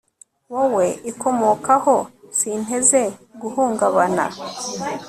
wowe 0.53 0.85
ikomokaho, 1.11 1.95
sinteze 2.37 3.01
guhungabana 3.41 4.25